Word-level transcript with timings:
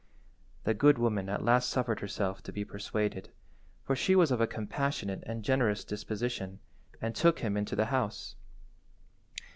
The 0.63 0.73
good 0.73 0.97
woman 0.97 1.29
at 1.29 1.43
last 1.43 1.69
suffered 1.69 1.99
herself 1.99 2.41
to 2.45 2.51
be 2.51 2.65
persuaded, 2.65 3.29
for 3.83 3.95
she 3.95 4.15
was 4.15 4.31
of 4.31 4.41
a 4.41 4.47
compassionate 4.47 5.21
and 5.27 5.43
generous 5.43 5.85
disposition, 5.85 6.59
and 6.99 7.13
took 7.13 7.41
him 7.41 7.55
into 7.55 7.75
the 7.75 7.85
house. 7.93 8.35